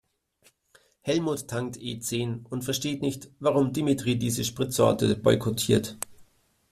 [1.01, 5.95] Helmut tankt E-zehn und versteht nicht, warum Dimitri diese Spritsorte boykottiert.